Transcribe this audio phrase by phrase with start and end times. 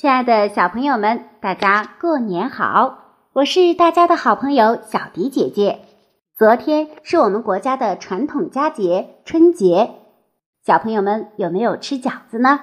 [0.00, 2.98] 亲爱的小朋友们，大家过年好！
[3.32, 5.80] 我是大家的好朋友小迪姐姐。
[6.36, 9.96] 昨天是我们国家的传统佳节春节，
[10.64, 12.60] 小朋友们有没有吃饺子呢？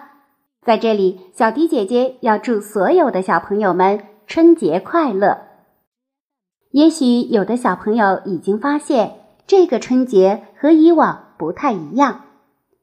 [0.61, 5.39] 在这里，小迪姐姐要祝所有的小朋友们春节快乐。
[6.71, 12.21] 也许有的小朋友已经发现，这个春节和以往不太一样，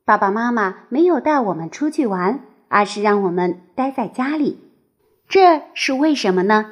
[0.05, 2.41] 爸爸妈妈没有带我们出去玩。
[2.73, 4.59] 而是让我们待在家里，
[5.29, 6.71] 这是为什么呢？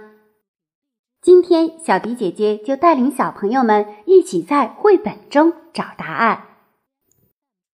[1.21, 6.47] 今天小迪姐姐就带领小朋友们一起在绘本中找答案。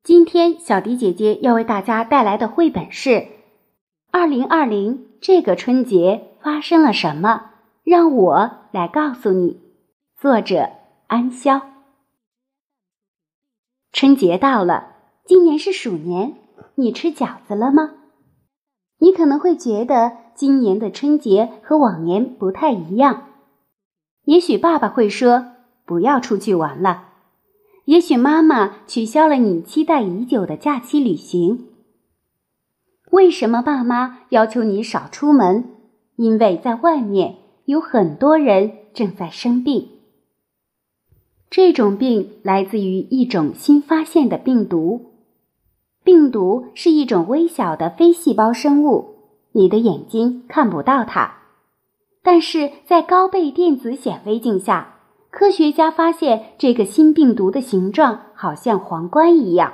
[0.02, 3.10] 今天小迪姐姐要为大家带来的绘本是
[4.10, 7.52] 《二零二零这个春节发生了什么》，
[7.84, 9.60] 让我来告诉你。
[10.20, 10.70] 作者
[11.06, 11.62] 安潇。
[13.92, 16.34] 春节到了，今年是鼠年，
[16.74, 17.92] 你吃饺子了吗？
[18.98, 23.24] 你可能会觉得今年的春节和往年不太一样，
[24.24, 25.46] 也许爸爸会说
[25.84, 27.04] 不要出去玩了，
[27.84, 31.66] 也许妈妈取消了你期待已久的假期旅行。
[33.10, 35.64] 为什么爸妈要求你少出门？
[36.16, 37.36] 因为在外面
[37.66, 39.88] 有很多人正在生病，
[41.50, 45.15] 这种病来自于一种新发现的病毒。
[46.06, 49.16] 病毒是一种微小的非细胞生物，
[49.50, 51.32] 你的眼睛看不到它，
[52.22, 59.72] 但是在高倍电子显微镜下，科学家发现这个新病毒的形状好像皇冠一样。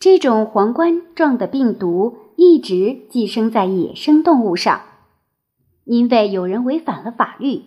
[0.00, 4.80] 这种皇冠状的病毒一直寄生在野生动物上，
[5.84, 7.64] 因为有人违反了法律，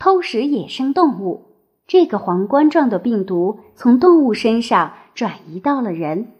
[0.00, 1.42] 偷食野生动物，
[1.86, 6.32] 这个皇冠状的病毒从动物身上转移到了人。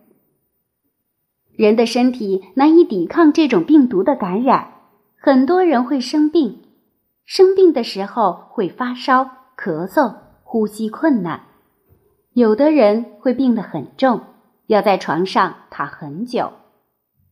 [1.62, 4.72] 人的身体难以抵抗这种病毒的感染，
[5.16, 6.58] 很多人会生病。
[7.24, 11.42] 生病的时候会发烧、咳嗽、呼吸困难，
[12.32, 14.22] 有的人会病得很重，
[14.66, 16.50] 要在床上躺很久。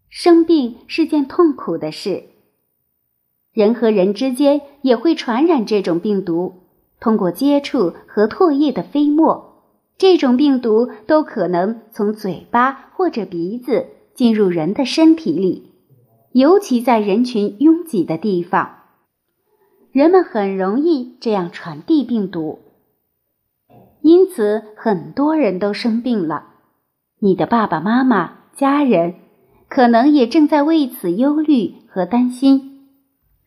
[0.08, 2.22] 生病是件痛苦的事。
[3.52, 6.68] 人和人之间也会传染这种病毒，
[7.00, 9.64] 通过接触和唾液的飞沫，
[9.98, 13.88] 这种病毒都可能从嘴巴或者鼻子。
[14.20, 15.72] 进入人的身体里，
[16.32, 18.80] 尤其在人群拥挤的地方，
[19.92, 22.58] 人们很容易这样传递病毒。
[24.02, 26.48] 因此，很多人都生病了。
[27.20, 29.14] 你的爸爸妈妈、家人
[29.70, 32.90] 可能也正在为此忧虑和担心。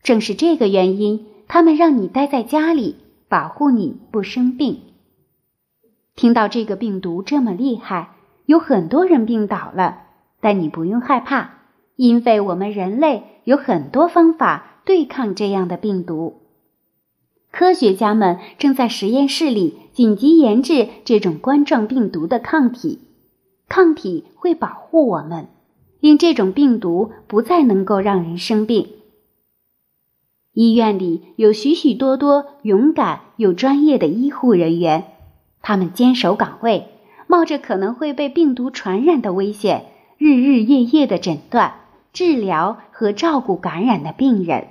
[0.02, 2.96] 正是这个原因，他们让你待在家里，
[3.28, 4.80] 保护你不生病。
[6.16, 10.00] 听到这个病毒这么厉害，有很多人病倒了。
[10.44, 11.52] 但你不用害怕，
[11.96, 16.42] 因为我们人类有很多方法对抗这样的病毒。
[17.50, 22.98] 科学家们正在实验室里紧急研制这种冠状病毒的抗体，
[23.70, 25.48] 抗体会保护我们，
[25.98, 28.86] 令这种病毒不再能够让人生病。
[30.52, 35.04] 医院里有许许多多勇敢又专业的医护人员，
[35.62, 36.88] 他们坚守岗位，
[37.28, 39.86] 冒着可能会被病毒传染的危险。
[40.18, 41.74] 日日夜夜的诊断、
[42.12, 44.68] 治疗和照顾感染的病人。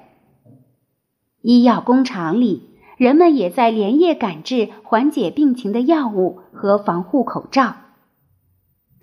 [1.41, 7.75] 医药工厂里，人们也在连夜赶制缓解病情的药物和防护口罩。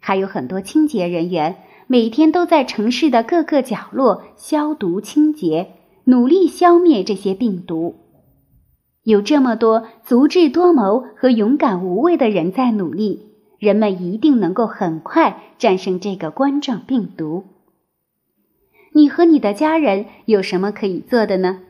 [0.00, 1.56] 还有很多清洁人员，
[1.86, 5.72] 每天都在城市的各个角落消毒清洁，
[6.04, 7.96] 努力消灭这些病毒。
[9.02, 13.29] 有这么多足智多谋和勇敢无畏的人在努力。
[13.60, 17.44] 人们一定能够很快战胜这个冠状病毒。
[18.92, 21.60] 你和你的家人有什么可以做的呢？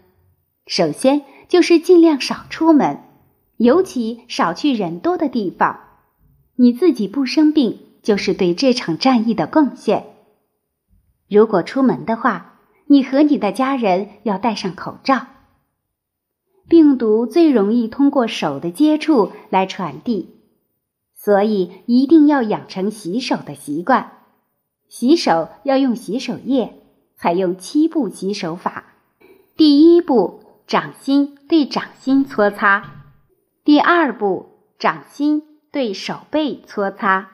[0.66, 3.00] 首先就是尽量少出门，
[3.56, 5.80] 尤其少去人多的地方。
[6.54, 10.04] 你自己不生病，就是对这场战役的贡献。
[11.28, 15.26] 如果出门的话，你和你的家人要戴上口罩。
[16.68, 20.39] 病毒最容易通过手的接触来传递。
[21.22, 24.12] 所以一定要养成洗手的习惯，
[24.88, 26.72] 洗手要用洗手液，
[27.14, 28.94] 采用七步洗手法。
[29.54, 32.84] 第一步，掌心对掌心搓擦；
[33.64, 34.46] 第二步，
[34.78, 37.26] 掌心对手背搓擦；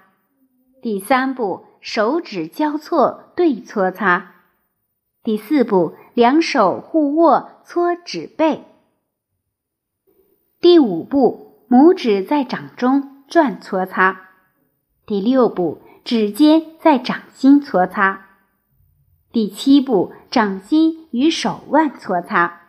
[0.83, 4.33] 第三步，手指交错对搓擦；
[5.23, 8.63] 第四步，两手互握搓指背；
[10.61, 13.16] 第五步，拇指在掌中。
[13.29, 14.29] 转搓擦，
[15.05, 18.27] 第六步，指尖在掌心搓擦。
[19.33, 22.61] 第七步，掌心与手腕搓擦。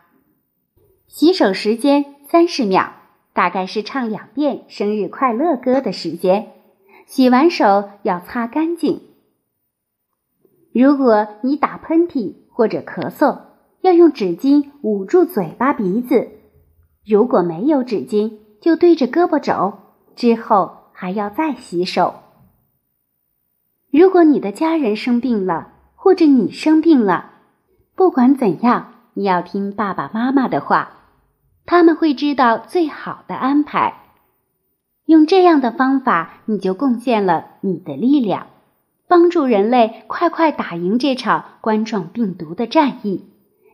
[1.06, 2.92] 洗手时间三十秒，
[3.32, 6.48] 大概是唱两遍生日快乐歌的时间。
[7.06, 9.00] 洗完手要擦干净。
[10.74, 13.42] 如果你打喷嚏或者咳嗽，
[13.80, 16.28] 要用纸巾捂住嘴巴鼻子。
[17.06, 19.78] 如果没有纸巾，就对着胳膊肘，
[20.18, 22.16] 之后还要再洗手。
[23.92, 27.30] 如果你的家人生病了，或者你生病了，
[27.94, 30.90] 不管怎样，你要听爸爸妈妈的话，
[31.64, 33.94] 他们会知道最好的安排。
[35.06, 38.48] 用这样的方法，你就贡献了你的力量，
[39.06, 43.24] 帮助人类快快打赢这场冠状病毒的战役。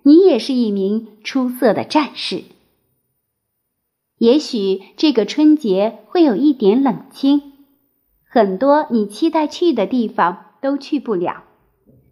[0.02, 2.44] 你也是一名出色的战士。
[4.19, 7.43] 也许这个春节会有一点冷清，
[8.28, 11.44] 很多你期待去的地方都去不了，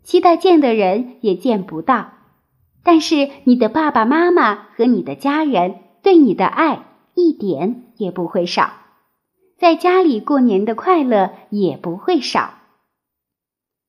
[0.02, 2.12] 期待见的人也见不到。
[2.82, 6.84] 但是你的爸爸妈妈和你的家人对你的爱
[7.14, 8.72] 一点也不会少。
[9.56, 12.54] 在家里过年的快乐也不会少。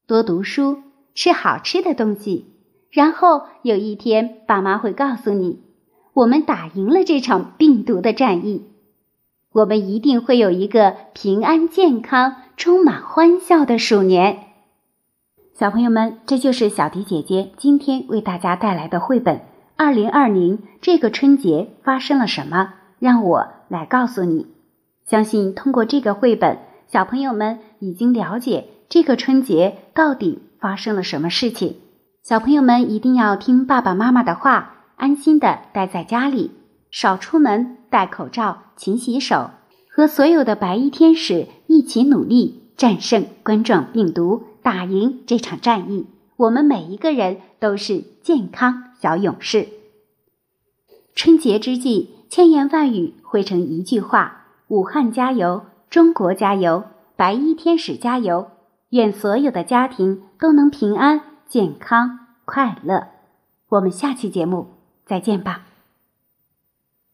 [0.06, 0.83] 多读书，
[1.16, 2.45] 吃好吃的东西，
[2.92, 5.63] 然后有一天，爸妈会告诉你
[6.13, 8.68] ：“我们打赢了这场病毒的战役，
[9.51, 14.39] 我们一定会有一个平安、健康、充满欢笑的鼠年。”
[15.57, 19.38] 小朋友们，这就是小迪姐姐今天为大家带来的绘本
[19.75, 22.57] 《二零二零这个春节发生了什么》，
[23.00, 24.48] 让我来告诉你。
[25.06, 31.77] 相信通过这个绘本，小朋友们已经了解这个春节到底发生了什么事情。
[32.24, 36.51] 小朋友们一定要听爸爸妈妈的话，安心的待在家里，
[36.92, 39.50] 少出门，戴口罩，勤洗手，
[39.90, 46.07] 和所有的白衣天使一起努力，战胜冠状病毒，打赢这场战役。
[46.38, 49.68] 我们每一个人都是健康小勇士。
[51.16, 54.48] 春节之际，千言万语汇成一句话。
[54.69, 56.86] 武汉加油，中国加油，
[57.16, 58.48] 白衣天使加油！
[58.90, 63.10] 愿所有的家庭都能平安、健康、快乐。
[63.69, 64.68] 我们下期节目
[65.06, 65.66] 再见吧。